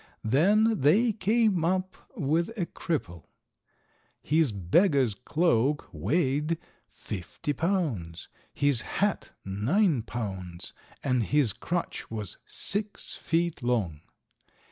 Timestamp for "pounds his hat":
7.53-9.29